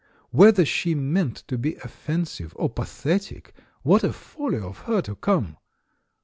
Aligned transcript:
Whether 0.31 0.65
she 0.65 0.95
meant 0.95 1.43
to 1.47 1.59
be 1.59 1.75
offensive, 1.75 2.53
or 2.55 2.71
pathetic, 2.71 3.53
what 3.83 4.03
a 4.03 4.11
folly 4.11 4.57
of 4.57 4.79
her 4.85 4.99
to 5.03 5.13
come! 5.15 5.57